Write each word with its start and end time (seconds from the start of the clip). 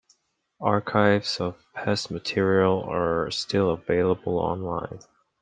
Archives 0.61 1.39
of 1.39 1.63
past 1.75 2.09
material 2.09 2.81
are 2.89 3.29
still 3.29 3.69
available 3.69 4.39
online. 4.39 4.97